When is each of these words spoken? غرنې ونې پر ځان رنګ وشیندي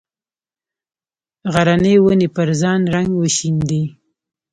غرنې 1.53 1.93
ونې 2.03 2.27
پر 2.35 2.49
ځان 2.61 2.79
رنګ 2.93 3.09
وشیندي 3.17 3.83